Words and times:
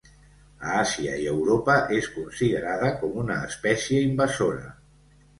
A 0.67 0.69
Àsia 0.83 1.17
i 1.23 1.25
Europa 1.33 1.75
és 1.97 2.07
considerada 2.15 2.89
com 3.01 3.19
una 3.25 3.35
espècie 3.49 3.99
invasora. 4.07 4.65